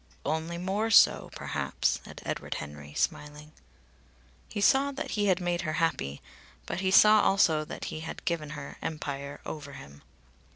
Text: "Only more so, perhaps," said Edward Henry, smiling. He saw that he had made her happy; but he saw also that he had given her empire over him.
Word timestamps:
"Only 0.25 0.57
more 0.57 0.89
so, 0.89 1.29
perhaps," 1.35 1.99
said 2.03 2.23
Edward 2.25 2.55
Henry, 2.55 2.95
smiling. 2.95 3.51
He 4.49 4.59
saw 4.59 4.91
that 4.91 5.11
he 5.11 5.27
had 5.27 5.39
made 5.39 5.61
her 5.61 5.73
happy; 5.73 6.23
but 6.65 6.79
he 6.79 6.89
saw 6.89 7.21
also 7.21 7.63
that 7.65 7.85
he 7.93 7.99
had 7.99 8.25
given 8.25 8.49
her 8.57 8.77
empire 8.81 9.41
over 9.45 9.73
him. 9.73 10.01